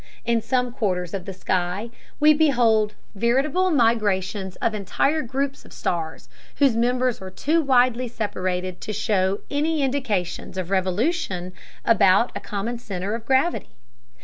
[0.25, 6.27] In some quarters of the sky we behold veritable migrations of entire groups of stars
[6.55, 11.53] whose members are too widely separated to show any indications of revolution
[11.85, 13.75] about a common center of gravity.